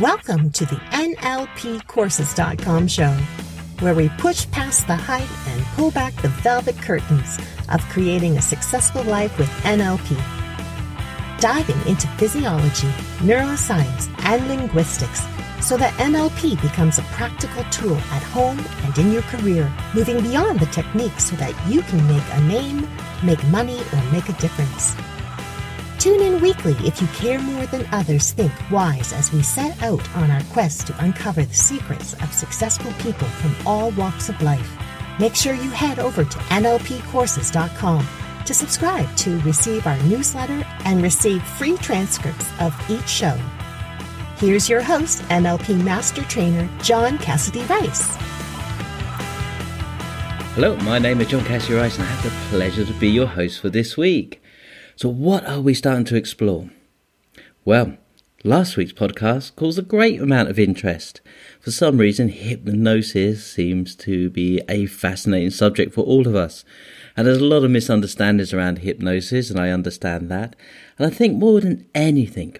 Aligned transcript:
Welcome 0.00 0.50
to 0.50 0.66
the 0.66 0.76
NLPcourses.com 0.76 2.86
show, 2.86 3.16
where 3.80 3.94
we 3.94 4.10
push 4.18 4.46
past 4.50 4.86
the 4.86 4.94
hype 4.94 5.48
and 5.48 5.64
pull 5.68 5.90
back 5.90 6.14
the 6.16 6.28
velvet 6.28 6.76
curtains 6.76 7.38
of 7.70 7.80
creating 7.88 8.36
a 8.36 8.42
successful 8.42 9.02
life 9.04 9.38
with 9.38 9.48
NLP. 9.62 10.20
Diving 11.40 11.80
into 11.90 12.06
physiology, 12.18 12.88
neuroscience, 13.20 14.14
and 14.26 14.46
linguistics 14.48 15.22
so 15.64 15.78
that 15.78 15.94
NLP 15.94 16.60
becomes 16.60 16.98
a 16.98 17.02
practical 17.14 17.64
tool 17.70 17.96
at 17.96 18.22
home 18.24 18.60
and 18.84 18.98
in 18.98 19.12
your 19.12 19.22
career, 19.22 19.72
moving 19.94 20.20
beyond 20.20 20.60
the 20.60 20.66
techniques 20.66 21.30
so 21.30 21.36
that 21.36 21.54
you 21.72 21.80
can 21.80 22.06
make 22.06 22.22
a 22.32 22.42
name, 22.42 22.86
make 23.24 23.42
money, 23.44 23.80
or 23.94 24.02
make 24.12 24.28
a 24.28 24.34
difference. 24.34 24.94
Tune 26.06 26.22
in 26.22 26.40
weekly 26.40 26.76
if 26.86 27.02
you 27.02 27.08
care 27.08 27.40
more 27.40 27.66
than 27.66 27.84
others 27.90 28.30
think 28.30 28.52
wise 28.70 29.12
as 29.12 29.32
we 29.32 29.42
set 29.42 29.82
out 29.82 30.08
on 30.14 30.30
our 30.30 30.42
quest 30.52 30.86
to 30.86 31.04
uncover 31.04 31.44
the 31.44 31.52
secrets 31.52 32.12
of 32.22 32.32
successful 32.32 32.92
people 33.00 33.26
from 33.26 33.56
all 33.66 33.90
walks 33.90 34.28
of 34.28 34.40
life. 34.40 34.78
Make 35.18 35.34
sure 35.34 35.54
you 35.54 35.68
head 35.70 35.98
over 35.98 36.22
to 36.22 36.38
NLPcourses.com 36.38 38.06
to 38.44 38.54
subscribe 38.54 39.16
to 39.16 39.40
receive 39.40 39.84
our 39.88 40.00
newsletter 40.04 40.64
and 40.84 41.02
receive 41.02 41.42
free 41.42 41.76
transcripts 41.78 42.46
of 42.60 42.72
each 42.88 43.08
show. 43.08 43.36
Here's 44.36 44.68
your 44.68 44.82
host, 44.82 45.22
NLP 45.22 45.82
Master 45.82 46.22
Trainer 46.22 46.68
John 46.84 47.18
Cassidy 47.18 47.62
Rice. 47.62 48.14
Hello, 50.54 50.76
my 50.76 51.00
name 51.00 51.20
is 51.20 51.26
John 51.26 51.44
Cassidy 51.44 51.74
Rice, 51.74 51.98
and 51.98 52.04
I 52.04 52.12
have 52.12 52.22
the 52.22 52.56
pleasure 52.56 52.84
to 52.84 52.92
be 52.92 53.08
your 53.08 53.26
host 53.26 53.60
for 53.60 53.70
this 53.70 53.96
week. 53.96 54.40
So, 54.98 55.10
what 55.10 55.44
are 55.44 55.60
we 55.60 55.74
starting 55.74 56.06
to 56.06 56.16
explore? 56.16 56.70
Well, 57.66 57.98
last 58.44 58.78
week's 58.78 58.94
podcast 58.94 59.54
caused 59.54 59.78
a 59.78 59.82
great 59.82 60.22
amount 60.22 60.48
of 60.48 60.58
interest. 60.58 61.20
For 61.60 61.70
some 61.70 61.98
reason, 61.98 62.30
hypnosis 62.30 63.44
seems 63.46 63.94
to 63.96 64.30
be 64.30 64.62
a 64.70 64.86
fascinating 64.86 65.50
subject 65.50 65.92
for 65.92 66.00
all 66.00 66.26
of 66.26 66.34
us. 66.34 66.64
And 67.14 67.26
there's 67.26 67.42
a 67.42 67.44
lot 67.44 67.62
of 67.62 67.70
misunderstandings 67.70 68.54
around 68.54 68.78
hypnosis, 68.78 69.50
and 69.50 69.60
I 69.60 69.68
understand 69.68 70.30
that. 70.30 70.56
And 70.98 71.06
I 71.06 71.10
think 71.14 71.36
more 71.36 71.60
than 71.60 71.86
anything, 71.94 72.56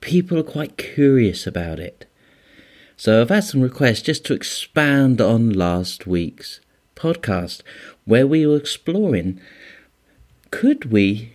people 0.00 0.38
are 0.38 0.42
quite 0.42 0.78
curious 0.78 1.46
about 1.46 1.78
it. 1.78 2.06
So 2.96 3.20
I've 3.20 3.28
had 3.28 3.44
some 3.44 3.60
requests 3.60 4.00
just 4.00 4.24
to 4.24 4.32
expand 4.32 5.20
on 5.20 5.50
last 5.50 6.06
week's 6.06 6.60
podcast, 6.96 7.60
where 8.06 8.26
we 8.26 8.46
were 8.46 8.56
exploring 8.56 9.38
could 10.50 10.90
we 10.92 11.34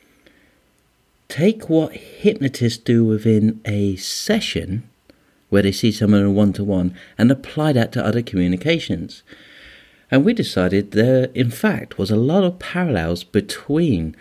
take 1.28 1.70
what 1.70 1.94
hypnotists 1.94 2.78
do 2.78 3.03
within 3.03 3.61
a 3.66 3.95
session 3.97 4.89
where 5.50 5.64
they 5.64 5.72
see 5.72 5.92
someone 5.92 6.22
in 6.22 6.36
one 6.36 6.53
to 6.53 6.64
one 6.64 6.95
and 7.17 7.31
apply 7.31 7.73
that 7.73 7.92
to 7.94 8.06
other 8.06 8.22
communications. 8.22 9.23
And 10.09 10.23
we 10.23 10.34
decided 10.34 10.92
there, 10.92 11.25
in 11.34 11.52
fact, 11.52 11.97
was 11.97 12.11
a 12.11 12.16
lot 12.16 12.44
of 12.44 12.59
parallels 12.59 13.23
between 13.23 14.16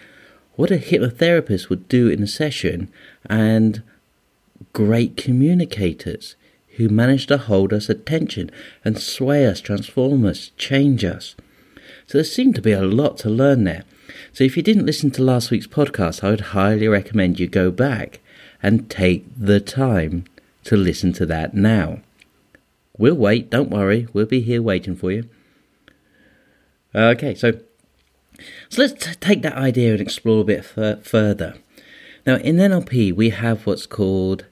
what 0.55 0.71
a 0.71 0.79
hypnotherapist 0.79 1.69
would 1.69 1.89
do 1.89 2.09
in 2.09 2.23
a 2.23 2.27
session 2.27 2.91
and 3.27 3.83
great 4.73 5.17
communicators 5.17 6.35
who 6.77 6.89
manage 6.89 7.27
to 7.27 7.39
hold 7.39 7.73
us 7.73 7.89
attention 7.89 8.51
and 8.85 8.99
sway 8.99 9.47
us, 9.47 9.61
transform 9.61 10.25
us, 10.25 10.51
change 10.57 11.05
us. 11.05 11.35
So 12.07 12.19
there 12.19 12.25
seemed 12.25 12.55
to 12.57 12.63
be 12.63 12.73
a 12.73 12.83
lot 12.83 13.17
to 13.19 13.31
learn 13.31 13.65
there. 13.65 13.85
So 14.33 14.45
if 14.45 14.57
you 14.57 14.63
didn't 14.63 14.87
listen 14.87 15.11
to 15.13 15.23
last 15.23 15.51
week's 15.51 15.67
podcast, 15.67 16.23
I 16.23 16.31
would 16.31 16.53
highly 16.53 16.89
recommend 16.89 17.41
you 17.41 17.47
go 17.47 17.71
back 17.71 18.21
and 18.63 18.89
take 18.91 19.25
the 19.37 19.61
time 19.61 20.25
to 20.65 20.77
listen 20.77 21.13
to 21.15 21.27
that 21.27 21.55
now. 21.55 22.01
We'll 22.99 23.15
wait, 23.15 23.51
don't 23.51 23.71
worry, 23.71 24.09
we'll 24.13 24.27
be 24.27 24.41
here 24.41 24.63
waiting 24.63 24.97
for 24.97 25.13
you. 25.13 25.29
Okay, 26.95 27.35
so 27.35 27.61
so 28.69 28.83
let's 28.83 29.05
t- 29.05 29.15
take 29.21 29.43
that 29.43 29.57
idea 29.57 29.93
and 29.93 30.01
explore 30.01 30.41
a 30.41 30.45
bit 30.45 30.67
f- 30.77 31.05
further. 31.05 31.55
Now, 32.27 32.37
in 32.37 32.57
NLP, 32.57 33.15
we 33.15 33.31
have 33.31 33.67
what's 33.67 33.87
called 33.87 34.47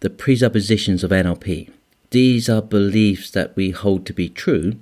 the 0.00 0.10
presuppositions 0.10 1.02
of 1.02 1.10
NLP. 1.10 1.70
These 2.10 2.48
are 2.48 2.62
beliefs 2.62 3.30
that 3.30 3.56
we 3.56 3.70
hold 3.70 4.06
to 4.06 4.12
be 4.12 4.28
true. 4.28 4.76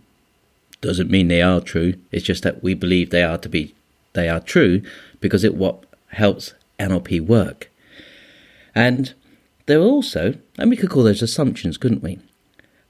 Doesn't 0.80 1.10
mean 1.10 1.28
they 1.28 1.42
are 1.42 1.60
true. 1.60 1.94
It's 2.12 2.24
just 2.24 2.42
that 2.42 2.62
we 2.62 2.74
believe 2.74 3.10
they 3.10 3.22
are 3.22 3.38
to 3.38 3.48
be 3.48 3.74
they 4.16 4.28
are 4.28 4.40
true 4.40 4.82
because 5.20 5.44
it 5.44 5.54
what 5.54 5.84
helps 6.08 6.54
NLP 6.80 7.24
work. 7.24 7.70
And 8.74 9.14
there 9.66 9.78
are 9.78 9.82
also, 9.82 10.34
and 10.58 10.70
we 10.70 10.76
could 10.76 10.90
call 10.90 11.04
those 11.04 11.22
assumptions, 11.22 11.78
couldn't 11.78 12.02
we? 12.02 12.18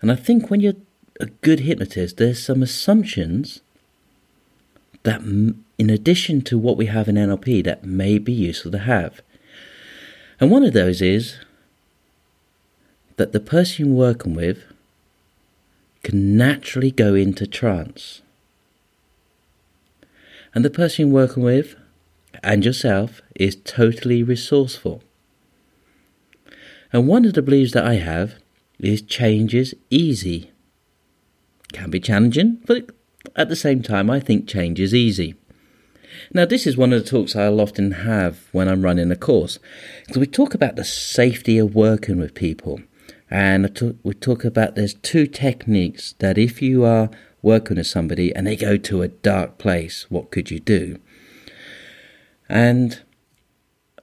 And 0.00 0.10
I 0.10 0.16
think 0.16 0.50
when 0.50 0.60
you're 0.60 0.74
a 1.20 1.26
good 1.26 1.60
hypnotist, 1.60 2.16
there's 2.16 2.42
some 2.42 2.62
assumptions 2.62 3.60
that, 5.02 5.20
in 5.22 5.90
addition 5.90 6.42
to 6.42 6.58
what 6.58 6.76
we 6.76 6.86
have 6.86 7.08
in 7.08 7.14
NLP, 7.14 7.64
that 7.64 7.84
may 7.84 8.18
be 8.18 8.32
useful 8.32 8.72
to 8.72 8.78
have. 8.78 9.20
And 10.40 10.50
one 10.50 10.64
of 10.64 10.72
those 10.72 11.00
is 11.00 11.36
that 13.16 13.32
the 13.32 13.40
person 13.40 13.86
you're 13.86 13.94
working 13.94 14.34
with 14.34 14.64
can 16.02 16.36
naturally 16.36 16.90
go 16.90 17.14
into 17.14 17.46
trance. 17.46 18.20
And 20.56 20.64
the 20.64 20.70
person 20.70 21.08
you're 21.08 21.14
working 21.14 21.42
with 21.42 21.76
and 22.42 22.64
yourself 22.64 23.20
is 23.34 23.56
totally 23.56 24.22
resourceful. 24.22 25.02
And 26.90 27.06
one 27.06 27.26
of 27.26 27.34
the 27.34 27.42
beliefs 27.42 27.74
that 27.74 27.84
I 27.84 27.96
have 27.96 28.36
is 28.78 29.02
change 29.02 29.54
is 29.54 29.76
easy. 29.90 30.52
Can 31.74 31.90
be 31.90 32.00
challenging, 32.00 32.62
but 32.64 32.88
at 33.36 33.50
the 33.50 33.54
same 33.54 33.82
time, 33.82 34.08
I 34.08 34.18
think 34.18 34.48
change 34.48 34.80
is 34.80 34.94
easy. 34.94 35.34
Now, 36.32 36.46
this 36.46 36.66
is 36.66 36.74
one 36.74 36.94
of 36.94 37.04
the 37.04 37.10
talks 37.10 37.36
I'll 37.36 37.60
often 37.60 37.90
have 37.90 38.48
when 38.52 38.66
I'm 38.66 38.80
running 38.80 39.10
a 39.10 39.16
course. 39.16 39.58
Because 40.06 40.20
we 40.20 40.26
talk 40.26 40.54
about 40.54 40.76
the 40.76 40.84
safety 40.84 41.58
of 41.58 41.74
working 41.74 42.18
with 42.18 42.32
people. 42.32 42.80
And 43.30 43.98
we 44.02 44.14
talk 44.14 44.42
about 44.42 44.74
there's 44.74 44.94
two 44.94 45.26
techniques 45.26 46.14
that 46.20 46.38
if 46.38 46.62
you 46.62 46.82
are 46.86 47.10
working 47.46 47.76
with 47.76 47.86
somebody 47.86 48.34
and 48.34 48.44
they 48.44 48.56
go 48.56 48.76
to 48.76 49.02
a 49.02 49.08
dark 49.08 49.56
place, 49.56 50.10
what 50.10 50.32
could 50.32 50.50
you 50.50 50.58
do? 50.58 50.98
And 52.48 53.00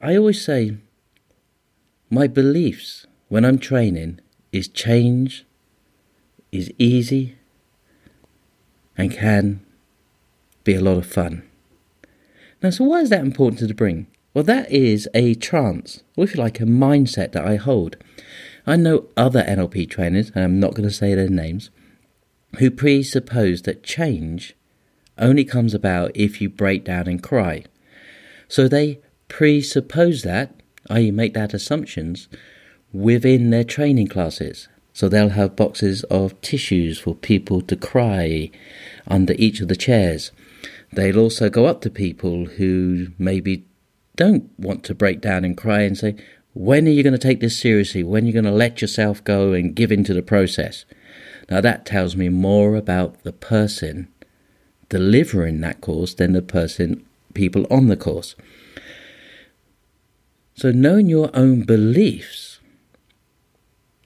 I 0.01 0.15
always 0.15 0.43
say, 0.43 0.77
my 2.09 2.25
beliefs 2.25 3.05
when 3.27 3.43
I'm 3.43 3.59
training 3.59 4.21
is 4.53 4.69
change 4.69 5.45
is 6.53 6.71
easy 6.77 7.35
and 8.97 9.11
can 9.11 9.65
be 10.63 10.75
a 10.75 10.81
lot 10.81 10.97
of 10.97 11.05
fun. 11.05 11.43
Now, 12.61 12.69
so 12.69 12.85
why 12.85 13.01
is 13.01 13.09
that 13.09 13.25
important 13.25 13.67
to 13.67 13.73
bring? 13.73 14.07
Well, 14.33 14.45
that 14.45 14.71
is 14.71 15.09
a 15.13 15.35
trance, 15.35 16.01
or 16.15 16.23
if 16.23 16.33
you 16.33 16.41
like, 16.41 16.61
a 16.61 16.63
mindset 16.63 17.33
that 17.33 17.45
I 17.45 17.57
hold. 17.57 17.97
I 18.65 18.77
know 18.77 19.07
other 19.17 19.43
NLP 19.43 19.89
trainers, 19.89 20.31
and 20.33 20.45
I'm 20.45 20.61
not 20.61 20.75
going 20.75 20.87
to 20.87 20.95
say 20.95 21.13
their 21.13 21.27
names, 21.27 21.71
who 22.59 22.69
presuppose 22.69 23.63
that 23.63 23.83
change 23.83 24.55
only 25.17 25.45
comes 25.45 25.73
about 25.73 26.11
if 26.15 26.41
you 26.41 26.49
break 26.49 26.83
down 26.83 27.07
and 27.07 27.21
cry. 27.21 27.63
So 28.47 28.67
they 28.67 28.99
presuppose 29.27 30.23
that, 30.23 30.61
i.e., 30.89 31.11
make 31.11 31.33
that 31.33 31.53
assumptions, 31.53 32.27
within 32.91 33.49
their 33.49 33.63
training 33.63 34.07
classes. 34.07 34.67
So 34.93 35.09
they'll 35.09 35.29
have 35.29 35.55
boxes 35.55 36.03
of 36.03 36.39
tissues 36.41 36.99
for 36.99 37.15
people 37.15 37.61
to 37.61 37.75
cry 37.75 38.51
under 39.07 39.33
each 39.37 39.59
of 39.59 39.67
the 39.67 39.75
chairs. 39.75 40.31
They'll 40.91 41.19
also 41.19 41.49
go 41.49 41.65
up 41.65 41.81
to 41.81 41.89
people 41.89 42.45
who 42.45 43.07
maybe 43.17 43.65
don't 44.15 44.51
want 44.59 44.83
to 44.83 44.93
break 44.93 45.19
down 45.19 45.43
and 45.43 45.57
cry 45.57 45.81
and 45.81 45.97
say, 45.97 46.15
When 46.53 46.87
are 46.87 46.91
you 46.91 47.01
going 47.01 47.13
to 47.13 47.19
take 47.19 47.39
this 47.39 47.59
seriously? 47.59 48.03
When 48.03 48.23
are 48.23 48.27
you 48.27 48.33
going 48.33 48.45
to 48.45 48.51
let 48.51 48.81
yourself 48.81 49.23
go 49.23 49.53
and 49.53 49.75
give 49.75 49.91
into 49.91 50.13
the 50.13 50.21
process? 50.21 50.85
Now, 51.49 51.61
that 51.61 51.85
tells 51.85 52.15
me 52.15 52.29
more 52.29 52.75
about 52.75 53.23
the 53.23 53.33
person 53.33 54.07
delivering 54.89 55.61
that 55.61 55.81
course 55.81 56.13
than 56.13 56.33
the 56.33 56.41
person, 56.41 57.05
people 57.33 57.65
on 57.69 57.87
the 57.87 57.97
course. 57.97 58.35
So, 60.55 60.71
knowing 60.71 61.07
your 61.07 61.31
own 61.33 61.63
beliefs, 61.63 62.59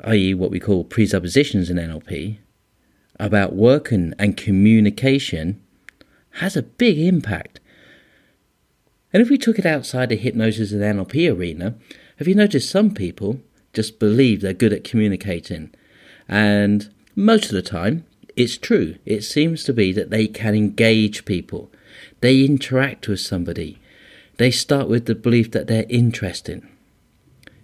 i.e., 0.05 0.33
what 0.33 0.51
we 0.51 0.59
call 0.59 0.83
presuppositions 0.83 1.69
in 1.69 1.77
NLP, 1.77 2.37
about 3.19 3.53
working 3.53 4.13
and 4.19 4.37
communication 4.37 5.61
has 6.33 6.55
a 6.55 6.63
big 6.63 6.99
impact. 6.99 7.59
And 9.11 9.21
if 9.21 9.29
we 9.29 9.37
took 9.37 9.57
it 9.57 9.65
outside 9.65 10.09
the 10.09 10.15
hypnosis 10.15 10.71
and 10.71 10.81
NLP 10.81 11.35
arena, 11.35 11.75
have 12.17 12.27
you 12.27 12.35
noticed 12.35 12.69
some 12.69 12.93
people 12.93 13.39
just 13.73 13.99
believe 13.99 14.41
they're 14.41 14.53
good 14.53 14.73
at 14.73 14.83
communicating? 14.83 15.73
And 16.27 16.93
most 17.17 17.45
of 17.45 17.53
the 17.53 17.63
time, 17.63 18.05
it's 18.35 18.59
true. 18.59 18.97
It 19.03 19.23
seems 19.23 19.63
to 19.63 19.73
be 19.73 19.91
that 19.91 20.11
they 20.11 20.27
can 20.27 20.53
engage 20.53 21.25
people, 21.25 21.71
they 22.21 22.45
interact 22.45 23.07
with 23.07 23.19
somebody, 23.19 23.79
they 24.37 24.51
start 24.51 24.87
with 24.87 25.07
the 25.07 25.15
belief 25.15 25.49
that 25.51 25.65
they're 25.65 25.87
interesting. 25.89 26.69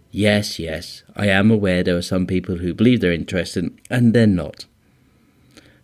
Yes, 0.10 0.58
yes, 0.58 1.04
I 1.16 1.28
am 1.28 1.52
aware 1.52 1.84
there 1.84 1.96
are 1.96 2.02
some 2.02 2.26
people 2.26 2.58
who 2.58 2.74
believe 2.74 3.00
they're 3.00 3.14
interested 3.14 3.80
and 3.92 4.14
they're 4.14 4.26
not. 4.26 4.66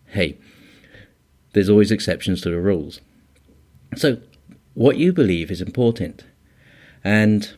Hey, 0.07 0.39
there's 1.53 1.69
always 1.69 1.91
exceptions 1.91 2.41
to 2.41 2.49
the 2.49 2.59
rules. 2.59 3.01
So, 3.95 4.17
what 4.73 4.97
you 4.97 5.13
believe 5.13 5.51
is 5.51 5.61
important. 5.61 6.23
And 7.03 7.53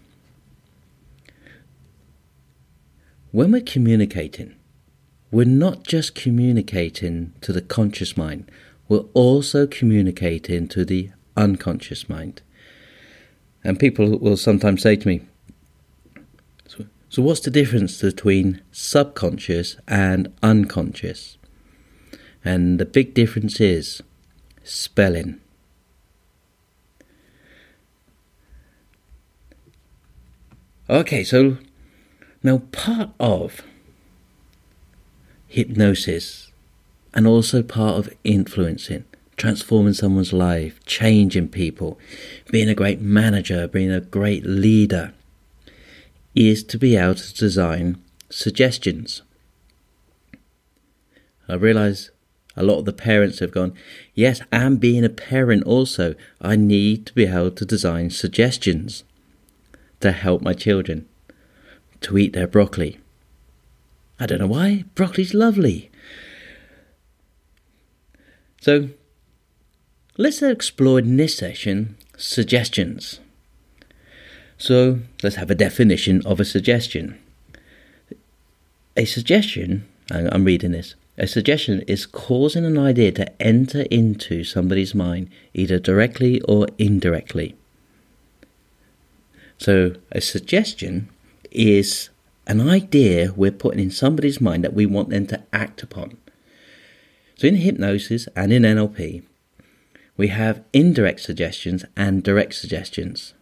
when 3.32 3.52
we're 3.52 3.62
communicating, 3.62 4.56
we're 5.32 5.46
not 5.46 5.84
just 5.84 6.14
communicating 6.14 7.34
to 7.42 7.54
the 7.54 7.62
conscious 7.62 8.18
mind, 8.18 8.52
we're 8.90 9.06
also 9.14 9.66
communicating 9.66 10.68
to 10.68 10.84
the 10.84 11.12
unconscious 11.38 12.10
mind. 12.10 12.42
And 13.64 13.80
people 13.80 14.18
will 14.20 14.38
sometimes 14.38 14.82
say 14.82 14.98
to 14.98 15.08
me, 15.08 15.22
so, 16.68 16.86
so 17.10 17.22
what's 17.22 17.40
the 17.40 17.52
difference 17.52 18.02
between 18.02 18.62
subconscious 18.72 19.78
and 19.88 20.34
unconscious? 20.44 21.38
And 22.44 22.80
the 22.80 22.86
big 22.86 23.14
difference 23.14 23.62
is 23.62 24.02
spelling. 24.64 25.40
Okay, 30.90 31.24
so 31.24 31.58
now 32.44 32.64
part 32.74 33.12
of 33.20 33.62
hypnosis 35.52 36.50
and 37.14 37.28
also 37.28 37.62
part 37.62 37.98
of 37.98 38.14
influencing, 38.24 39.04
transforming 39.36 39.94
someone's 39.94 40.32
life, 40.32 40.80
changing 40.86 41.50
people, 41.50 42.00
being 42.50 42.70
a 42.70 42.76
great 42.76 43.02
manager, 43.02 43.68
being 43.68 43.92
a 43.92 44.00
great 44.00 44.46
leader, 44.46 45.14
is 46.34 46.64
to 46.64 46.78
be 46.78 46.96
able 46.96 47.16
to 47.16 47.34
design 47.34 48.02
suggestions. 48.30 49.24
I 51.50 51.56
realize 51.56 52.12
a 52.56 52.64
lot 52.64 52.80
of 52.80 52.86
the 52.86 52.94
parents 52.94 53.40
have 53.40 53.52
gone, 53.52 53.74
yes, 54.16 54.40
and 54.54 54.80
being 54.80 55.04
a 55.04 55.10
parent 55.10 55.64
also, 55.66 56.16
I 56.40 56.56
need 56.56 57.06
to 57.08 57.14
be 57.14 57.26
able 57.26 57.52
to 57.52 57.66
design 57.66 58.10
suggestions 58.10 59.04
to 60.00 60.14
help 60.14 60.42
my 60.42 60.54
children 60.54 61.10
to 62.00 62.18
eat 62.18 62.32
their 62.32 62.48
broccoli. 62.48 63.01
I 64.22 64.28
don't 64.28 64.38
know 64.38 64.46
why, 64.46 64.86
broccoli's 64.94 65.34
lovely. 65.34 65.90
So, 68.62 68.90
let's 70.16 70.44
explore 70.44 71.00
in 71.00 71.18
this 71.18 71.36
session 71.36 71.98
suggestions. 72.18 73.20
So, 74.60 75.00
let's 75.24 75.38
have 75.38 75.50
a 75.50 75.56
definition 75.56 76.22
of 76.24 76.40
a 76.40 76.46
suggestion. 76.46 77.18
A 78.96 79.06
suggestion, 79.06 79.88
I'm 80.12 80.44
reading 80.44 80.74
this, 80.74 80.94
a 81.18 81.26
suggestion 81.26 81.82
is 81.88 82.06
causing 82.06 82.64
an 82.64 82.78
idea 82.78 83.12
to 83.14 83.42
enter 83.42 83.82
into 83.90 84.44
somebody's 84.44 84.94
mind, 84.94 85.32
either 85.56 85.80
directly 85.80 86.42
or 86.42 86.68
indirectly. 86.78 87.56
So, 89.58 89.96
a 90.12 90.22
suggestion 90.22 91.10
is 91.50 92.10
an 92.48 92.68
idea 92.68 93.34
we're 93.36 93.52
putting 93.52 93.80
in 93.80 93.92
somebody's 93.92 94.42
mind 94.42 94.64
that 94.64 94.74
we 94.74 94.86
want 94.86 95.10
them 95.10 95.28
to 95.28 95.44
act 95.54 95.84
upon. 95.84 96.18
So, 97.36 97.48
in 97.48 97.56
hypnosis 97.56 98.28
and 98.36 98.52
in 98.52 98.64
NLP, 98.64 99.24
we 100.18 100.28
have 100.28 100.64
indirect 100.74 101.22
suggestions 101.22 101.86
and 101.96 102.24
direct 102.24 102.54
suggestions. 102.54 103.34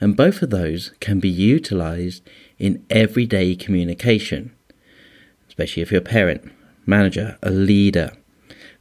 And 0.00 0.16
both 0.16 0.42
of 0.42 0.50
those 0.50 0.92
can 1.00 1.20
be 1.20 1.28
utilized 1.28 2.22
in 2.58 2.84
everyday 2.90 3.54
communication, 3.54 4.52
especially 5.48 5.82
if 5.82 5.90
you're 5.90 6.00
a 6.00 6.04
parent, 6.04 6.50
manager, 6.86 7.38
a 7.42 7.50
leader, 7.50 8.12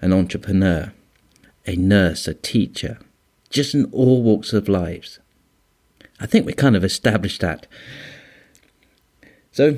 an 0.02 0.14
entrepreneur, 0.14 0.94
a 1.66 1.76
nurse, 1.76 2.28
a 2.28 2.34
teacher, 2.34 3.00
just 3.50 3.74
in 3.74 3.86
all 3.92 4.24
walks 4.24 4.54
of 4.54 4.70
lives. 4.70 5.20
I 6.20 6.26
think 6.26 6.46
we 6.46 6.54
kind 6.54 6.76
of 6.76 6.84
established 6.84 7.42
that. 7.42 7.68
So, 9.60 9.78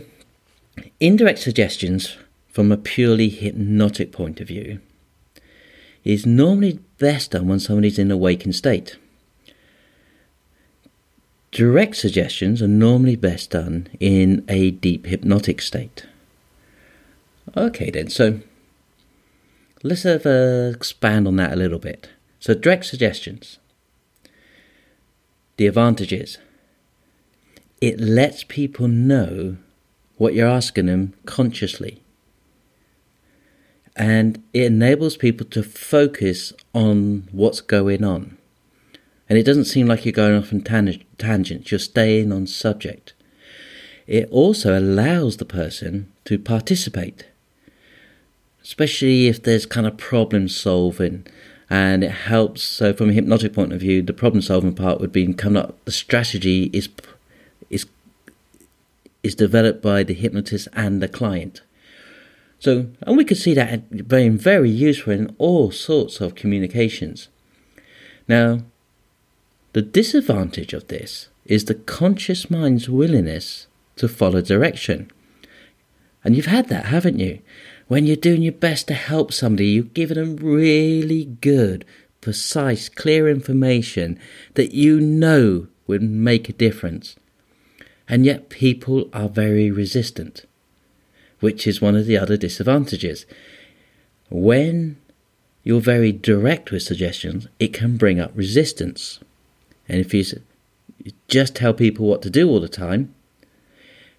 indirect 1.00 1.40
suggestions 1.40 2.16
from 2.48 2.72
a 2.72 2.78
purely 2.78 3.30
hypnotic 3.30 4.12
point 4.12 4.40
of 4.40 4.48
view 4.48 4.80
is 6.04 6.24
normally 6.24 6.78
best 7.00 7.32
done 7.32 7.48
when 7.48 7.60
somebody's 7.60 7.98
in 7.98 8.12
a 8.12 8.16
waking 8.16 8.52
state. 8.52 8.98
Direct 11.50 11.96
suggestions 11.96 12.62
are 12.62 12.68
normally 12.68 13.16
best 13.16 13.50
done 13.50 13.88
in 14.00 14.46
a 14.48 14.70
deep 14.70 15.08
hypnotic 15.08 15.64
state. 15.64 16.06
Okay, 17.58 17.90
then, 17.90 18.08
so 18.08 18.40
let's 19.82 20.06
uh, 20.06 20.74
expand 20.76 21.28
on 21.28 21.38
that 21.38 21.54
a 21.54 21.56
little 21.56 21.80
bit. 21.80 22.08
So, 22.40 22.54
direct 22.54 22.86
suggestions 22.86 23.58
the 25.58 25.66
advantages. 25.66 26.38
It 27.82 28.00
lets 28.00 28.44
people 28.44 28.88
know 28.88 29.58
what 30.22 30.36
you're 30.36 30.48
asking 30.48 30.86
them 30.86 31.12
consciously. 31.26 32.00
And 33.96 34.44
it 34.54 34.66
enables 34.66 35.18
people 35.18 35.48
to 35.48 35.64
focus 35.64 36.54
on 36.76 37.28
what's 37.32 37.60
going 37.60 38.04
on. 38.04 38.38
And 39.28 39.40
it 39.40 39.44
doesn't 39.48 39.66
seem 39.66 39.88
like 39.88 40.06
you're 40.06 40.12
going 40.12 40.36
off 40.36 40.54
on 40.54 40.62
tang- 40.62 41.04
tangents, 41.18 41.72
you're 41.72 41.80
staying 41.80 42.32
on 42.32 42.46
subject. 42.46 43.14
It 44.06 44.30
also 44.30 44.78
allows 44.78 45.38
the 45.38 45.46
person 45.46 46.12
to 46.26 46.38
participate, 46.38 47.26
especially 48.62 49.28
if 49.28 49.42
there's 49.42 49.66
kind 49.66 49.88
of 49.88 49.98
problem 49.98 50.48
solving 50.50 51.26
and 51.68 52.04
it 52.04 52.12
helps. 52.12 52.62
So, 52.62 52.94
from 52.94 53.10
a 53.10 53.14
hypnotic 53.14 53.54
point 53.54 53.74
of 53.74 53.80
view, 53.80 54.04
the 54.04 54.14
problem 54.14 54.44
solving 54.44 54.76
part 54.76 55.02
would 55.02 55.12
be 55.12 55.34
coming 55.34 55.64
up. 55.64 55.84
The 55.86 55.92
strategy 55.92 56.70
is 56.74 56.90
is 59.24 59.36
developed 59.36 59.82
by 59.82 60.04
the 60.04 60.14
hypnotist 60.14 60.68
and 60.74 61.02
the 61.02 61.08
client. 61.08 61.62
So, 62.60 62.88
and 63.02 63.18
we 63.18 63.26
could 63.26 63.38
see 63.38 63.54
that 63.56 64.08
being 64.08 64.38
very 64.38 64.70
useful 64.70 65.14
in 65.14 65.36
all 65.38 65.72
sorts 65.72 66.22
of 66.22 66.36
communications. 66.36 67.28
Now, 68.28 68.62
the 69.74 69.82
disadvantage 69.82 70.74
of 70.74 70.88
this 70.88 71.30
is 71.46 71.66
the 71.66 71.76
conscious 71.76 72.52
mind's 72.52 72.90
willingness 72.90 73.68
to 73.96 74.08
follow 74.08 74.42
direction. 74.42 75.10
And 76.24 76.36
you've 76.36 76.46
had 76.46 76.70
that, 76.70 76.86
haven't 76.86 77.20
you? 77.20 77.40
When 77.88 78.06
you're 78.06 78.16
doing 78.16 78.42
your 78.44 78.54
best 78.54 78.88
to 78.88 78.94
help 78.94 79.34
somebody, 79.34 79.68
you're 79.68 79.84
giving 79.84 80.18
them 80.18 80.36
really 80.38 81.26
good, 81.26 81.84
precise, 82.22 82.90
clear 82.90 83.28
information 83.28 84.20
that 84.54 84.74
you 84.74 85.00
know 85.00 85.68
would 85.88 86.04
make 86.04 86.48
a 86.48 86.54
difference. 86.54 87.16
And 88.12 88.26
yet 88.26 88.50
people 88.50 89.10
are 89.14 89.30
very 89.30 89.72
resistant, 89.72 90.46
which 91.40 91.66
is 91.66 91.82
one 91.82 91.96
of 91.96 92.06
the 92.06 92.18
other 92.18 92.36
disadvantages. 92.36 93.26
When 94.30 94.98
you're 95.64 95.80
very 95.80 96.12
direct 96.12 96.72
with 96.72 96.84
suggestions, 96.84 97.48
it 97.58 97.74
can 97.74 97.96
bring 97.96 98.20
up 98.20 98.34
resistance. 98.36 99.22
And 99.88 100.02
if 100.02 100.14
you 100.14 100.26
just 101.30 101.56
tell 101.56 101.74
people 101.74 102.06
what 102.06 102.22
to 102.24 102.30
do 102.30 102.50
all 102.50 102.60
the 102.60 102.68
time, 102.68 103.16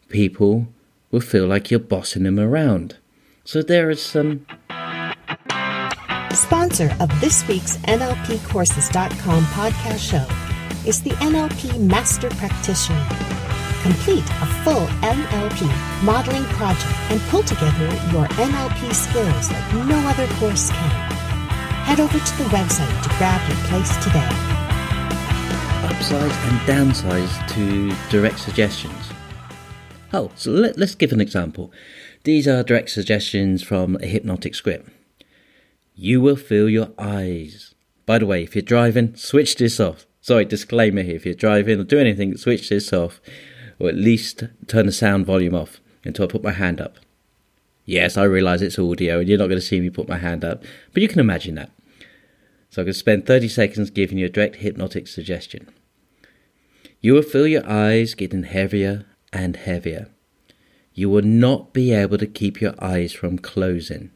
people 0.08 0.68
will 1.10 1.20
feel 1.20 1.46
like 1.46 1.70
you're 1.70 1.78
bossing 1.78 2.22
them 2.22 2.40
around. 2.40 2.96
So 3.44 3.60
there 3.60 3.90
is 3.90 4.00
some. 4.00 4.46
Sponsor 6.32 6.96
of 6.98 7.10
this 7.20 7.46
week's 7.46 7.76
NLPcourses.com 7.76 9.44
podcast 9.44 10.10
show 10.10 10.26
is 10.88 11.02
the 11.02 11.10
NLP 11.10 11.78
Master 11.78 12.30
Practitioner. 12.30 13.41
Complete 13.82 14.22
a 14.22 14.46
full 14.62 14.86
NLP 15.02 16.04
modeling 16.04 16.44
project 16.54 16.86
and 17.10 17.20
pull 17.22 17.42
together 17.42 17.86
your 18.12 18.26
NLP 18.38 18.94
skills 18.94 19.50
like 19.50 19.74
no 19.74 19.98
other 20.06 20.28
course 20.34 20.70
can. 20.70 21.12
Head 21.82 21.98
over 21.98 22.16
to 22.16 22.38
the 22.38 22.44
website 22.44 23.02
to 23.02 23.08
grab 23.18 23.40
your 23.48 23.58
place 23.66 23.96
today. 23.96 24.28
Upsides 25.84 26.36
and 26.46 26.60
downsides 26.60 27.48
to 27.54 27.92
direct 28.08 28.38
suggestions. 28.38 29.10
Oh, 30.12 30.30
so 30.36 30.52
let, 30.52 30.80
us 30.80 30.94
give 30.94 31.12
an 31.12 31.20
example. 31.20 31.72
These 32.22 32.46
are 32.46 32.62
direct 32.62 32.90
suggestions 32.90 33.64
from 33.64 33.96
a 33.96 34.06
hypnotic 34.06 34.54
script. 34.54 34.90
You 35.96 36.20
will 36.20 36.36
feel 36.36 36.68
your 36.68 36.90
eyes. 37.00 37.74
By 38.06 38.18
the 38.18 38.26
way, 38.26 38.44
if 38.44 38.54
you're 38.54 38.62
driving, 38.62 39.16
switch 39.16 39.56
this 39.56 39.80
off. 39.80 40.06
Sorry, 40.20 40.44
disclaimer 40.44 41.02
here. 41.02 41.16
If 41.16 41.26
you're 41.26 41.34
driving 41.34 41.80
or 41.80 41.84
do 41.84 41.98
anything, 41.98 42.36
switch 42.36 42.68
this 42.68 42.92
off. 42.92 43.20
Or 43.82 43.88
at 43.88 43.96
least 43.96 44.44
turn 44.68 44.86
the 44.86 44.92
sound 44.92 45.26
volume 45.26 45.56
off 45.56 45.80
until 46.04 46.26
I 46.26 46.28
put 46.28 46.44
my 46.44 46.52
hand 46.52 46.80
up. 46.80 46.98
Yes, 47.84 48.16
I 48.16 48.22
realise 48.22 48.62
it's 48.62 48.78
audio 48.78 49.18
and 49.18 49.28
you're 49.28 49.38
not 49.38 49.48
going 49.48 49.60
to 49.60 49.66
see 49.66 49.80
me 49.80 49.90
put 49.90 50.08
my 50.08 50.18
hand 50.18 50.44
up, 50.44 50.62
but 50.92 51.02
you 51.02 51.08
can 51.08 51.18
imagine 51.18 51.56
that. 51.56 51.72
So 52.70 52.80
I'm 52.80 52.86
going 52.86 52.92
to 52.92 52.98
spend 53.00 53.26
30 53.26 53.48
seconds 53.48 53.90
giving 53.90 54.18
you 54.18 54.26
a 54.26 54.28
direct 54.28 54.56
hypnotic 54.56 55.08
suggestion. 55.08 55.68
You 57.00 57.14
will 57.14 57.22
feel 57.22 57.48
your 57.48 57.68
eyes 57.68 58.14
getting 58.14 58.44
heavier 58.44 59.04
and 59.32 59.56
heavier. 59.56 60.08
You 60.94 61.10
will 61.10 61.22
not 61.22 61.72
be 61.72 61.92
able 61.92 62.18
to 62.18 62.26
keep 62.28 62.60
your 62.60 62.74
eyes 62.78 63.12
from 63.12 63.36
closing. 63.36 64.12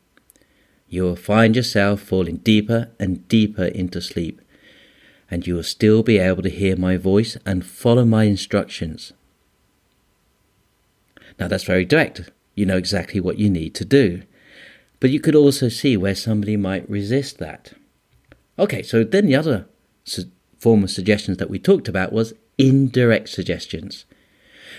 You 0.89 1.03
will 1.03 1.17
find 1.17 1.57
yourself 1.57 2.03
falling 2.03 2.37
deeper 2.37 2.93
and 3.01 3.27
deeper 3.27 3.65
into 3.65 4.01
sleep, 4.01 4.41
and 5.29 5.45
you 5.45 5.57
will 5.57 5.65
still 5.65 6.05
be 6.05 6.19
able 6.19 6.45
to 6.45 6.51
hear 6.51 6.77
my 6.77 6.97
voice 6.97 7.37
and 7.45 7.67
follow 7.67 8.05
my 8.05 8.25
instructions. 8.25 9.13
Now, 11.39 11.49
that's 11.49 11.65
very 11.65 11.85
direct. 11.85 12.31
You 12.55 12.67
know 12.67 12.77
exactly 12.77 13.21
what 13.21 13.39
you 13.39 13.51
need 13.51 13.75
to 13.75 13.85
do. 13.85 14.23
But 15.01 15.11
you 15.11 15.21
could 15.21 15.35
also 15.35 15.69
see 15.69 15.97
where 15.97 16.15
somebody 16.15 16.57
might 16.57 16.89
resist 16.89 17.39
that. 17.39 17.73
Okay, 18.59 18.83
so 18.83 19.05
then 19.05 19.27
the 19.27 19.37
other 19.37 19.67
su- 20.05 20.31
form 20.59 20.85
of 20.85 20.91
suggestions 20.91 21.37
that 21.39 21.51
we 21.51 21.59
talked 21.59 21.89
about 21.89 22.13
was 22.13 22.33
indirect 22.57 23.29
suggestions. 23.29 24.07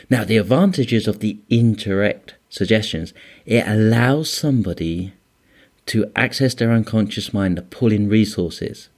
Now, 0.09 0.23
the 0.23 0.37
advantages 0.37 1.07
of 1.07 1.19
the 1.19 1.39
indirect 1.49 2.35
suggestions, 2.49 3.13
it 3.45 3.67
allows 3.67 4.31
somebody 4.31 5.13
to 5.87 6.11
access 6.15 6.53
their 6.53 6.71
unconscious 6.71 7.33
mind 7.33 7.55
to 7.55 7.61
pull 7.61 7.91
in 7.91 8.09
resources. 8.09 8.89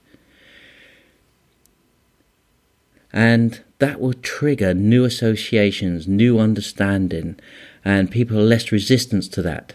And 3.12 3.60
that 3.78 4.00
will 4.00 4.14
trigger 4.14 4.74
new 4.74 5.04
associations, 5.04 6.06
new 6.06 6.38
understanding, 6.38 7.38
and 7.84 8.10
people 8.10 8.38
are 8.38 8.42
less 8.42 8.70
resistant 8.70 9.24
to 9.32 9.42
that. 9.42 9.74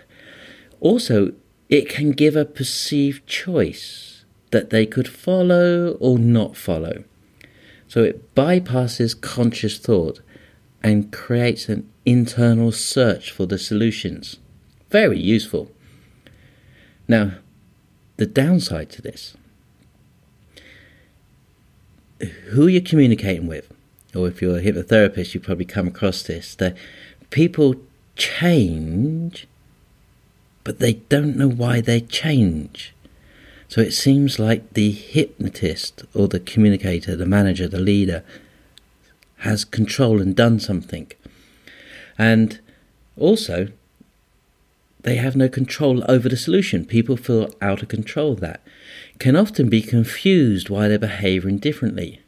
Also, 0.79 1.33
it 1.69 1.89
can 1.89 2.11
give 2.11 2.35
a 2.35 2.45
perceived 2.45 3.25
choice 3.27 4.23
that 4.51 4.69
they 4.69 4.85
could 4.85 5.07
follow 5.07 5.97
or 5.99 6.19
not 6.19 6.55
follow. 6.55 7.03
So 7.87 8.03
it 8.03 8.35
bypasses 8.35 9.19
conscious 9.19 9.77
thought 9.77 10.21
and 10.83 11.11
creates 11.11 11.67
an 11.67 11.89
internal 12.05 12.71
search 12.71 13.31
for 13.31 13.45
the 13.45 13.57
solutions. 13.57 14.37
Very 14.89 15.19
useful. 15.19 15.71
Now, 17.07 17.39
the 18.17 18.25
downside 18.25 18.89
to 18.91 19.01
this 19.01 19.35
who 22.49 22.67
you're 22.67 22.81
communicating 22.81 23.47
with, 23.47 23.71
or 24.15 24.27
if 24.27 24.41
you're 24.41 24.57
a 24.57 24.61
hypnotherapist, 24.61 25.33
you 25.33 25.39
probably 25.39 25.65
come 25.65 25.87
across 25.87 26.23
this 26.23 26.55
that 26.55 26.75
people 27.29 27.75
change, 28.15 29.47
but 30.63 30.79
they 30.79 30.93
don't 30.93 31.35
know 31.35 31.49
why 31.49 31.81
they 31.81 32.01
change. 32.01 32.93
So 33.67 33.81
it 33.81 33.91
seems 33.91 34.39
like 34.39 34.73
the 34.73 34.91
hypnotist 34.91 36.03
or 36.13 36.27
the 36.27 36.39
communicator, 36.39 37.15
the 37.15 37.25
manager, 37.25 37.67
the 37.67 37.79
leader 37.79 38.23
has 39.39 39.65
control 39.65 40.21
and 40.21 40.35
done 40.35 40.59
something. 40.59 41.11
And 42.17 42.59
also, 43.17 43.69
they 45.05 45.17
have 45.17 45.35
no 45.35 45.47
control 45.47 46.03
over 46.09 46.27
the 46.27 46.35
solution. 46.35 46.83
People 46.83 47.15
feel 47.15 47.53
out 47.61 47.83
of 47.83 47.89
control 47.89 48.33
of 48.33 48.39
that. 48.39 48.59
Can 49.19 49.35
often 49.35 49.69
be 49.69 49.83
confused 49.83 50.67
why 50.67 50.87
they're 50.87 50.97
behaving 50.97 51.59
differently. 51.59 52.21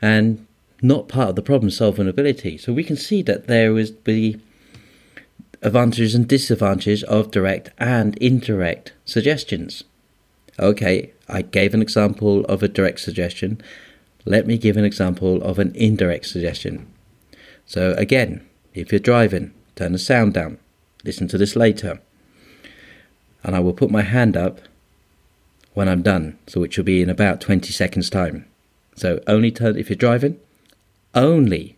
And 0.00 0.46
not 0.82 1.08
part 1.08 1.30
of 1.30 1.36
the 1.36 1.42
problem 1.42 1.70
solving 1.70 2.06
ability. 2.06 2.58
So 2.58 2.74
we 2.74 2.84
can 2.84 2.96
see 2.96 3.22
that 3.22 3.46
there 3.46 3.78
is 3.78 3.94
the 4.04 4.38
advantages 5.62 6.14
and 6.14 6.28
disadvantages 6.28 7.02
of 7.04 7.30
direct 7.30 7.70
and 7.78 8.14
indirect 8.18 8.92
suggestions. 9.06 9.84
Okay, 10.60 11.12
I 11.30 11.40
gave 11.40 11.72
an 11.72 11.80
example 11.80 12.44
of 12.44 12.62
a 12.62 12.68
direct 12.68 13.00
suggestion. 13.00 13.62
Let 14.26 14.46
me 14.46 14.58
give 14.58 14.76
an 14.76 14.84
example 14.84 15.42
of 15.42 15.58
an 15.58 15.74
indirect 15.74 16.26
suggestion. 16.26 16.92
So, 17.64 17.94
again, 17.96 18.46
if 18.74 18.92
you're 18.92 18.98
driving, 18.98 19.54
turn 19.76 19.92
the 19.92 19.98
sound 19.98 20.34
down. 20.34 20.58
Listen 21.04 21.28
to 21.28 21.38
this 21.38 21.54
later. 21.54 22.00
And 23.42 23.54
I 23.54 23.60
will 23.60 23.74
put 23.74 23.90
my 23.90 24.02
hand 24.02 24.36
up 24.36 24.60
when 25.74 25.88
I'm 25.88 26.02
done, 26.02 26.38
so 26.46 26.60
which 26.60 26.76
will 26.76 26.84
be 26.84 27.02
in 27.02 27.10
about 27.10 27.40
20 27.40 27.70
seconds' 27.72 28.08
time. 28.08 28.46
So, 28.96 29.20
only 29.26 29.50
turn, 29.50 29.76
if 29.76 29.90
you're 29.90 29.96
driving, 29.96 30.38
only 31.14 31.76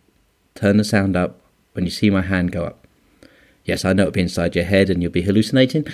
turn 0.55 0.77
the 0.77 0.83
sound 0.83 1.15
up 1.15 1.41
when 1.73 1.83
you 1.83 1.91
see 1.91 2.09
my 2.09 2.21
hand 2.21 2.51
go 2.51 2.63
up. 2.63 2.85
Yes, 3.65 3.83
I 3.83 3.93
know 3.93 4.03
it'll 4.03 4.13
be 4.13 4.21
inside 4.21 4.55
your 4.55 4.65
head 4.65 4.89
and 4.89 5.01
you'll 5.01 5.11
be 5.11 5.23
hallucinating. 5.23 5.85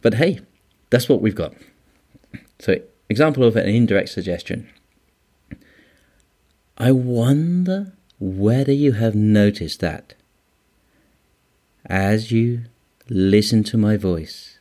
But 0.00 0.14
hey, 0.14 0.40
that's 0.90 1.08
what 1.08 1.20
we've 1.20 1.34
got. 1.34 1.52
So, 2.58 2.80
example 3.10 3.44
of 3.44 3.56
an 3.56 3.68
indirect 3.68 4.08
suggestion. 4.08 4.70
I 6.78 6.92
wonder 6.92 7.92
whether 8.18 8.72
you 8.72 8.92
have 8.92 9.14
noticed 9.14 9.80
that 9.80 10.14
as 11.86 12.30
you 12.30 12.64
listen 13.08 13.64
to 13.64 13.78
my 13.78 13.96
voice, 13.96 14.58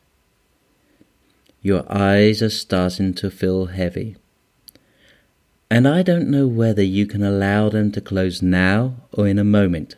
your 1.62 1.84
eyes 1.91 2.41
are 2.41 2.50
starting 2.50 3.13
to 3.15 3.32
feel 3.32 3.67
heavy. 3.67 4.15
And 5.70 5.88
I 5.88 6.03
don't 6.03 6.29
know 6.29 6.48
whether 6.48 6.84
you 6.84 7.08
can 7.08 7.24
allow 7.24 7.70
them 7.70 7.91
to 7.94 8.01
close 8.01 8.41
now 8.41 8.98
or 9.12 9.27
in 9.27 9.39
a 9.39 9.44
moment. 9.44 9.96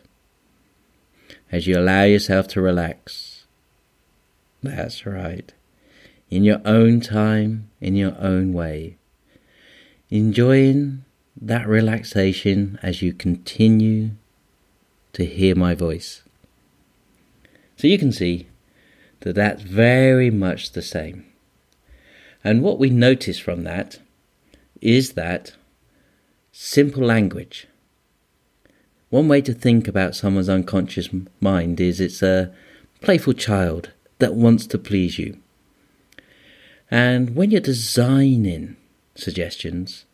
As 1.52 1.66
you 1.66 1.78
allow 1.78 2.04
yourself 2.04 2.48
to 2.48 2.60
relax. 2.60 3.46
That's 4.62 5.06
right 5.06 5.52
in 6.30 6.44
your 6.44 6.60
own 6.64 7.00
time, 7.00 7.70
in 7.80 7.96
your 7.96 8.14
own 8.18 8.52
way, 8.52 8.98
enjoying 10.10 11.04
that 11.40 11.66
relaxation 11.66 12.78
as 12.82 13.02
you 13.02 13.12
continue 13.12 14.10
to 15.12 15.24
hear 15.24 15.54
my 15.54 15.74
voice. 15.74 16.22
So 17.78 17.86
you 17.86 17.96
can 17.96 18.10
see 18.10 18.48
that 19.20 19.36
that's 19.36 19.62
very 19.62 20.30
much 20.30 20.72
the 20.72 20.82
same. 20.82 21.24
And 22.42 22.60
what 22.60 22.78
we 22.78 22.90
notice 22.90 23.38
from 23.38 23.62
that 23.64 24.00
is 24.80 25.12
that 25.12 25.54
simple 26.50 27.04
language. 27.04 27.68
One 29.10 29.28
way 29.28 29.40
to 29.42 29.54
think 29.54 29.86
about 29.86 30.16
someone's 30.16 30.48
unconscious 30.48 31.08
mind 31.40 31.80
is 31.80 32.00
it's 32.00 32.20
a 32.20 32.52
playful 33.00 33.32
child 33.32 33.92
that 34.18 34.34
wants 34.34 34.66
to 34.66 34.78
please 34.78 35.16
you. 35.18 35.38
And 36.90 37.36
when 37.36 37.52
you're 37.52 37.60
designing 37.60 38.76
suggestions 39.14 40.04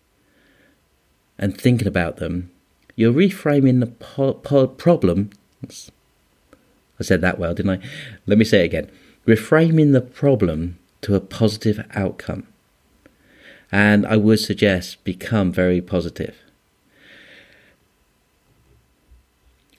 and 1.38 1.58
thinking 1.58 1.88
about 1.88 2.18
them, 2.18 2.50
you're 2.94 3.12
reframing 3.12 3.80
the 3.80 3.86
po- 3.86 4.34
po- 4.34 4.66
problem. 4.66 5.30
I 6.98 7.02
said 7.02 7.20
that 7.20 7.38
well, 7.38 7.54
didn't 7.54 7.82
I? 7.82 7.86
Let 8.26 8.38
me 8.38 8.44
say 8.44 8.62
it 8.62 8.66
again. 8.66 8.90
Reframing 9.26 9.92
the 9.92 10.00
problem 10.00 10.78
to 11.02 11.14
a 11.14 11.20
positive 11.20 11.84
outcome. 11.94 12.46
And 13.72 14.06
I 14.06 14.16
would 14.16 14.40
suggest 14.40 15.02
become 15.04 15.52
very 15.52 15.80
positive. 15.80 16.36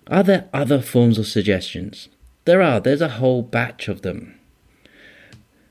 Are 0.08 0.24
there 0.24 0.50
other 0.54 0.82
forms 0.82 1.18
of 1.18 1.28
suggestions? 1.28 2.10
There 2.46 2.62
are, 2.62 2.80
there's 2.80 3.02
a 3.02 3.10
whole 3.10 3.42
batch 3.42 3.88
of 3.88 4.02
them. 4.02 4.36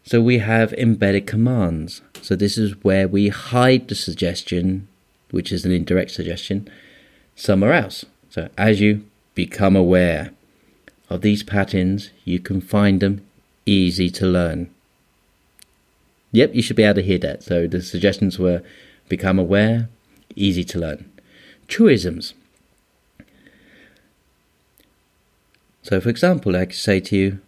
So 0.03 0.21
we 0.21 0.39
have 0.39 0.73
embedded 0.75 1.27
commands. 1.27 2.03
So 2.21 2.35
this 2.35 2.59
is 2.59 2.83
where 2.83 3.07
we 3.07 3.29
hide 3.29 3.89
the 3.89 3.95
suggestion, 3.95 4.89
which 5.31 5.53
is 5.53 5.65
an 5.65 5.73
indirect 5.73 6.11
suggestion, 6.11 6.69
somewhere 7.37 7.73
else. 7.73 8.05
So 8.29 8.49
as 8.59 8.81
you 8.81 9.05
become 9.35 9.77
aware 9.77 10.33
of 11.11 11.21
these 11.21 11.43
patterns, 11.43 12.11
you 12.25 12.39
can 12.39 12.61
find 12.61 13.01
them 13.01 13.25
easy 13.67 14.11
to 14.11 14.27
learn. 14.27 14.71
Yep, 16.33 16.55
you 16.55 16.63
should 16.63 16.77
be 16.77 16.83
able 16.83 16.97
to 16.97 17.03
hear 17.03 17.19
that. 17.19 17.43
So 17.43 17.67
the 17.67 17.83
suggestions 17.83 18.39
were 18.39 18.63
become 19.09 19.39
aware, 19.39 19.89
easy 20.35 20.65
to 20.65 20.79
learn. 20.79 21.11
Truisms. 21.69 22.35
So, 25.83 26.01
for 26.01 26.09
example, 26.09 26.57
I 26.57 26.65
could 26.65 26.75
say 26.75 26.99
to 27.01 27.17
you, 27.17 27.39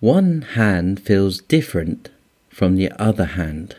one 0.00 0.42
hand 0.42 1.00
feels 1.00 1.40
different 1.40 2.08
from 2.50 2.74
the 2.74 2.90
other 3.00 3.24
hand. 3.24 3.76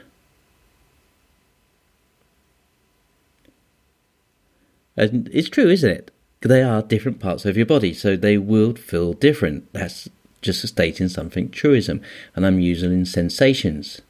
And 4.96 5.30
it's 5.34 5.50
true, 5.50 5.70
isn't 5.70 5.90
it? 5.90 6.12
They 6.44 6.62
are 6.62 6.82
different 6.82 7.20
parts 7.20 7.46
of 7.46 7.56
your 7.56 7.66
body, 7.66 7.94
so 7.94 8.16
they 8.16 8.38
will 8.38 8.76
feel 8.76 9.14
different. 9.14 9.72
That's 9.72 10.10
just 10.42 10.64
a 10.64 10.68
stating 10.68 11.08
something 11.08 11.50
truism, 11.50 12.02
and 12.36 12.46
I'm 12.46 12.60
using 12.60 13.06
sensations. 13.06 14.02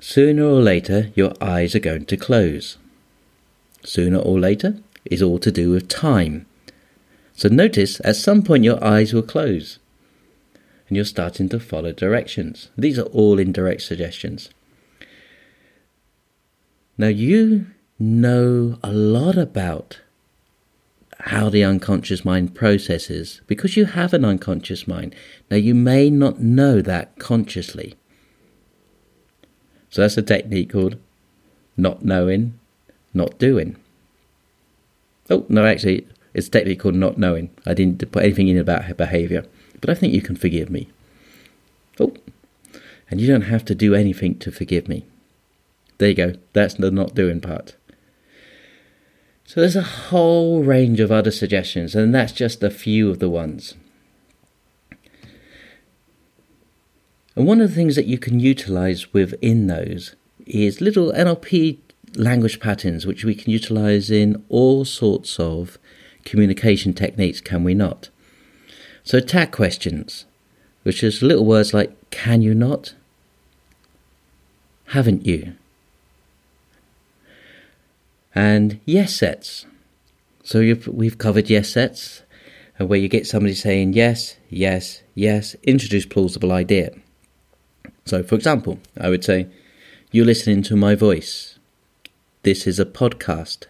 Sooner 0.00 0.44
or 0.44 0.60
later, 0.60 1.12
your 1.14 1.32
eyes 1.40 1.76
are 1.76 1.80
going 1.80 2.06
to 2.06 2.16
close. 2.16 2.76
Sooner 3.84 4.18
or 4.18 4.38
later 4.38 4.78
is 5.04 5.22
all 5.22 5.38
to 5.38 5.52
do 5.52 5.70
with 5.70 5.88
time. 5.88 6.46
So 7.34 7.48
notice 7.48 8.00
at 8.04 8.16
some 8.16 8.42
point 8.42 8.64
your 8.64 8.82
eyes 8.84 9.12
will 9.12 9.22
close 9.22 9.78
and 10.88 10.96
you're 10.96 11.04
starting 11.04 11.48
to 11.48 11.58
follow 11.58 11.92
directions. 11.92 12.68
These 12.76 12.98
are 12.98 13.04
all 13.04 13.38
indirect 13.38 13.80
suggestions. 13.80 14.50
Now 16.98 17.08
you 17.08 17.68
know 17.98 18.78
a 18.82 18.92
lot 18.92 19.38
about 19.38 20.00
how 21.26 21.48
the 21.48 21.62
unconscious 21.62 22.24
mind 22.24 22.52
processes 22.52 23.40
because 23.46 23.76
you 23.76 23.84
have 23.84 24.12
an 24.12 24.24
unconscious 24.24 24.88
mind. 24.88 25.14
Now, 25.50 25.56
you 25.56 25.72
may 25.74 26.10
not 26.10 26.40
know 26.40 26.82
that 26.82 27.16
consciously. 27.18 27.94
So, 29.88 30.02
that's 30.02 30.16
a 30.16 30.22
technique 30.22 30.72
called 30.72 30.96
not 31.76 32.04
knowing, 32.04 32.58
not 33.14 33.38
doing. 33.38 33.76
Oh, 35.30 35.46
no, 35.48 35.64
actually, 35.64 36.08
it's 36.34 36.48
a 36.48 36.50
technique 36.50 36.80
called 36.80 36.96
not 36.96 37.18
knowing. 37.18 37.50
I 37.64 37.74
didn't 37.74 38.10
put 38.10 38.24
anything 38.24 38.48
in 38.48 38.58
about 38.58 38.86
her 38.86 38.94
behavior, 38.94 39.44
but 39.80 39.90
I 39.90 39.94
think 39.94 40.12
you 40.12 40.22
can 40.22 40.34
forgive 40.34 40.70
me. 40.70 40.88
Oh, 42.00 42.14
and 43.10 43.20
you 43.20 43.28
don't 43.28 43.42
have 43.42 43.64
to 43.66 43.74
do 43.76 43.94
anything 43.94 44.38
to 44.40 44.50
forgive 44.50 44.88
me. 44.88 45.06
There 45.98 46.08
you 46.08 46.14
go. 46.14 46.32
That's 46.52 46.74
the 46.74 46.90
not 46.90 47.14
doing 47.14 47.40
part. 47.40 47.76
So 49.44 49.60
there's 49.60 49.76
a 49.76 49.82
whole 49.82 50.62
range 50.62 51.00
of 51.00 51.12
other 51.12 51.30
suggestions, 51.30 51.94
and 51.94 52.14
that's 52.14 52.32
just 52.32 52.62
a 52.62 52.70
few 52.70 53.10
of 53.10 53.18
the 53.18 53.28
ones. 53.28 53.74
And 57.34 57.46
one 57.46 57.60
of 57.60 57.68
the 57.68 57.74
things 57.74 57.96
that 57.96 58.06
you 58.06 58.18
can 58.18 58.40
utilize 58.40 59.12
within 59.12 59.66
those 59.66 60.14
is 60.46 60.80
little 60.80 61.12
NLP 61.12 61.78
language 62.16 62.60
patterns, 62.60 63.06
which 63.06 63.24
we 63.24 63.34
can 63.34 63.50
utilize 63.50 64.10
in 64.10 64.44
all 64.48 64.84
sorts 64.84 65.40
of 65.40 65.78
communication 66.24 66.92
techniques, 66.92 67.40
can 67.40 67.64
we 67.64 67.74
not? 67.74 68.10
So, 69.04 69.18
tag 69.18 69.50
questions, 69.50 70.26
which 70.82 71.02
is 71.02 71.22
little 71.22 71.44
words 71.44 71.74
like 71.74 72.10
can 72.10 72.42
you 72.42 72.54
not? 72.54 72.94
Haven't 74.86 75.26
you? 75.26 75.54
And 78.34 78.80
yes 78.84 79.16
sets. 79.16 79.66
So 80.44 80.60
we've 80.88 81.18
covered 81.18 81.48
yes 81.48 81.70
sets, 81.70 82.22
uh, 82.80 82.86
where 82.86 82.98
you 82.98 83.08
get 83.08 83.26
somebody 83.26 83.54
saying 83.54 83.92
yes, 83.92 84.36
yes, 84.48 85.02
yes, 85.14 85.54
introduce 85.62 86.06
plausible 86.06 86.52
idea. 86.52 86.90
So, 88.04 88.22
for 88.22 88.34
example, 88.34 88.80
I 88.98 89.08
would 89.08 89.24
say, 89.24 89.46
You're 90.10 90.26
listening 90.26 90.62
to 90.64 90.76
my 90.76 90.94
voice. 90.94 91.58
This 92.42 92.66
is 92.66 92.80
a 92.80 92.84
podcast. 92.84 93.66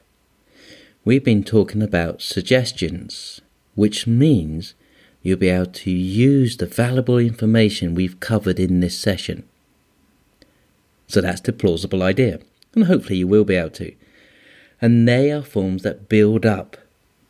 We've 1.04 1.24
been 1.24 1.44
talking 1.44 1.82
about 1.82 2.22
suggestions, 2.22 3.40
which 3.74 4.06
means 4.06 4.74
you'll 5.22 5.36
be 5.38 5.48
able 5.48 5.66
to 5.66 5.90
use 5.90 6.56
the 6.56 6.66
valuable 6.66 7.18
information 7.18 7.94
we've 7.94 8.20
covered 8.20 8.58
in 8.58 8.80
this 8.80 8.98
session. 8.98 9.46
So 11.06 11.20
that's 11.20 11.40
the 11.42 11.52
plausible 11.52 12.02
idea, 12.02 12.40
and 12.74 12.84
hopefully 12.84 13.18
you 13.18 13.28
will 13.28 13.44
be 13.44 13.56
able 13.56 13.70
to 13.70 13.94
and 14.82 15.08
they 15.08 15.30
are 15.30 15.42
forms 15.42 15.84
that 15.84 16.08
build 16.08 16.44
up 16.44 16.76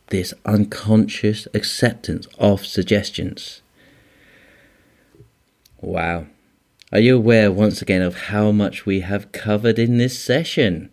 this 0.08 0.32
unconscious 0.46 1.46
acceptance 1.52 2.26
of 2.38 2.64
suggestions. 2.64 3.60
Wow. 5.82 6.26
Are 6.90 6.98
you 6.98 7.16
aware 7.16 7.52
once 7.52 7.82
again 7.82 8.00
of 8.00 8.22
how 8.28 8.52
much 8.52 8.86
we 8.86 9.00
have 9.00 9.32
covered 9.32 9.78
in 9.78 9.98
this 9.98 10.18
session? 10.18 10.90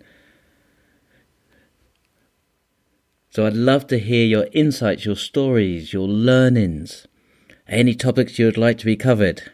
So 3.29 3.45
I'd 3.45 3.53
love 3.53 3.87
to 3.87 3.99
hear 3.99 4.25
your 4.25 4.47
insights, 4.51 5.05
your 5.05 5.15
stories, 5.15 5.93
your 5.93 6.07
learnings, 6.07 7.07
any 7.67 7.93
topics 7.93 8.37
you 8.37 8.45
would 8.45 8.57
like 8.57 8.77
to 8.79 8.85
be 8.85 8.95
covered. 8.95 9.51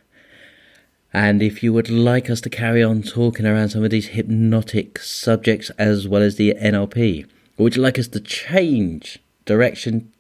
And 1.16 1.42
if 1.42 1.64
you 1.64 1.72
would 1.72 1.90
like 1.90 2.30
us 2.30 2.42
to 2.42 2.50
carry 2.50 2.84
on 2.84 3.02
talking 3.02 3.46
around 3.46 3.70
some 3.70 3.86
of 3.86 3.90
these 3.90 4.08
hypnotic 4.08 5.00
subjects 5.00 5.70
as 5.78 6.10
well 6.10 6.22
as 6.22 6.36
the 6.36 6.54
NLP, 6.56 7.24
or 7.58 7.64
would 7.64 7.78
you 7.78 7.82
like 7.82 7.98
us 7.98 8.10
to 8.10 8.20
change 8.20 9.20
direction 9.46 10.12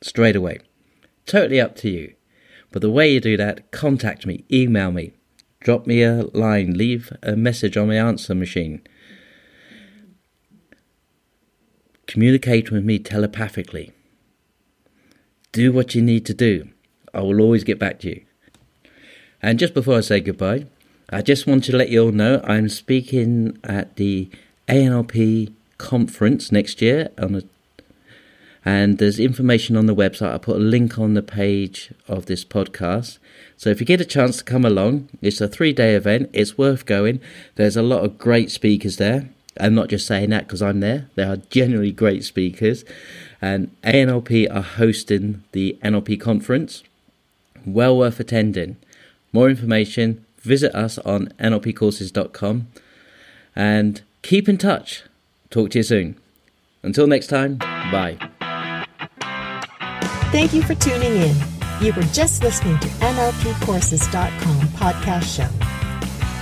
straight 0.00 0.34
away? 0.34 0.60
Totally 1.26 1.60
up 1.60 1.76
to 1.76 1.90
you. 1.90 2.14
But 2.72 2.80
the 2.80 2.90
way 2.90 3.12
you 3.12 3.20
do 3.20 3.36
that, 3.36 3.70
contact 3.70 4.24
me, 4.24 4.46
email 4.50 4.90
me, 4.90 5.12
drop 5.60 5.86
me 5.86 6.02
a 6.02 6.22
line, 6.32 6.72
leave 6.72 7.12
a 7.22 7.36
message 7.36 7.76
on 7.76 7.88
my 7.88 7.96
answer 7.96 8.34
machine. 8.34 8.80
Communicate 12.06 12.70
with 12.70 12.82
me 12.82 12.98
telepathically. 12.98 13.92
Do 15.52 15.70
what 15.70 15.94
you 15.94 16.00
need 16.00 16.24
to 16.24 16.32
do. 16.32 16.70
I 17.12 17.20
will 17.20 17.42
always 17.42 17.62
get 17.62 17.78
back 17.78 18.00
to 18.00 18.08
you. 18.08 18.24
And 19.44 19.58
just 19.58 19.74
before 19.74 19.98
I 19.98 20.00
say 20.00 20.20
goodbye, 20.20 20.64
I 21.10 21.20
just 21.20 21.46
want 21.46 21.64
to 21.64 21.76
let 21.76 21.90
you 21.90 22.04
all 22.04 22.12
know 22.12 22.40
I'm 22.44 22.70
speaking 22.70 23.58
at 23.62 23.96
the 23.96 24.30
ANLP 24.68 25.52
conference 25.76 26.50
next 26.50 26.80
year 26.80 27.10
on 27.18 27.34
a 27.34 27.42
and 28.64 28.96
there's 28.96 29.20
information 29.20 29.76
on 29.76 29.84
the 29.84 29.94
website. 29.94 30.32
I 30.32 30.38
put 30.38 30.56
a 30.56 30.60
link 30.60 30.98
on 30.98 31.12
the 31.12 31.20
page 31.20 31.92
of 32.08 32.24
this 32.24 32.42
podcast. 32.42 33.18
So 33.58 33.68
if 33.68 33.80
you 33.80 33.84
get 33.84 34.00
a 34.00 34.06
chance 34.06 34.38
to 34.38 34.44
come 34.44 34.64
along, 34.64 35.10
it's 35.20 35.42
a 35.42 35.46
three 35.46 35.74
day 35.74 35.94
event. 35.94 36.30
It's 36.32 36.56
worth 36.56 36.86
going. 36.86 37.20
There's 37.56 37.76
a 37.76 37.82
lot 37.82 38.02
of 38.02 38.16
great 38.16 38.50
speakers 38.50 38.96
there. 38.96 39.28
I'm 39.60 39.74
not 39.74 39.90
just 39.90 40.06
saying 40.06 40.30
that 40.30 40.46
because 40.46 40.62
I'm 40.62 40.80
there. 40.80 41.10
There 41.16 41.30
are 41.30 41.36
generally 41.36 41.92
great 41.92 42.24
speakers. 42.24 42.82
And 43.42 43.70
ANLP 43.82 44.50
are 44.50 44.62
hosting 44.62 45.44
the 45.52 45.76
NLP 45.84 46.18
conference. 46.18 46.82
Well 47.66 47.98
worth 47.98 48.18
attending. 48.18 48.78
More 49.34 49.50
information, 49.50 50.24
visit 50.38 50.72
us 50.76 50.96
on 50.98 51.26
nlpcourses.com 51.40 52.68
and 53.56 54.00
keep 54.22 54.48
in 54.48 54.56
touch. 54.56 55.02
Talk 55.50 55.70
to 55.70 55.80
you 55.80 55.82
soon. 55.82 56.16
Until 56.84 57.08
next 57.08 57.26
time, 57.26 57.58
bye. 57.58 58.16
Thank 60.30 60.52
you 60.52 60.62
for 60.62 60.76
tuning 60.76 61.16
in. 61.16 61.34
You 61.80 61.92
were 61.94 62.02
just 62.14 62.44
listening 62.44 62.78
to 62.78 62.86
NLPcourses.com 62.86 64.68
podcast 64.78 65.36
show. 65.36 65.48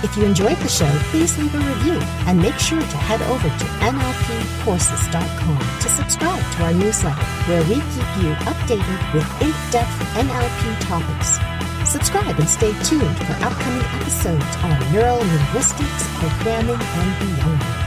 If 0.03 0.15
you 0.15 0.25
enjoyed 0.25 0.57
the 0.57 0.67
show, 0.67 0.91
please 1.09 1.35
leave 1.39 1.55
a 1.55 1.59
review 1.59 1.97
and 2.27 2.39
make 2.39 2.59
sure 2.59 2.79
to 2.79 2.97
head 2.97 3.23
over 3.23 3.49
to 3.49 3.65
NLPcourses.com 3.89 5.79
to 5.79 5.89
subscribe 5.89 6.53
to 6.57 6.63
our 6.63 6.73
newsletter 6.73 7.25
where 7.47 7.63
we 7.63 7.75
keep 7.75 8.09
you 8.21 8.33
updated 8.45 9.13
with 9.15 9.41
in-depth 9.41 9.99
NLP 10.13 10.79
topics. 10.81 11.52
Subscribe 11.93 12.39
and 12.39 12.49
stay 12.49 12.73
tuned 12.81 13.17
for 13.19 13.33
upcoming 13.45 13.85
episodes 14.01 14.55
on 14.63 14.91
neural 14.91 15.19
linguistics, 15.19 16.03
programming, 16.17 16.81
and 16.81 17.19
beyond. 17.19 17.82